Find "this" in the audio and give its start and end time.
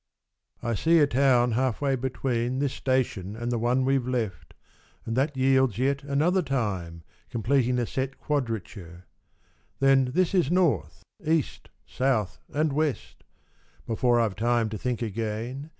2.57-2.73, 10.05-10.33